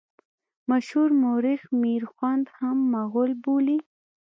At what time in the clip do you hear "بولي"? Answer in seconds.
3.43-3.79